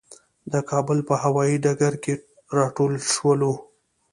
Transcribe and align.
د 0.51 0.53
کابل 0.69 0.97
په 1.09 1.13
هوايي 1.23 1.57
ډګر 1.63 1.93
کې 2.03 2.13
راټول 2.57 2.93
شولو. 3.13 3.53